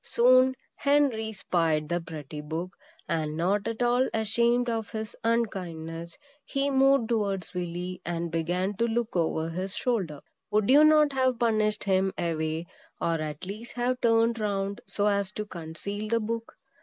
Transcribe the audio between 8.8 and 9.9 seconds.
look over his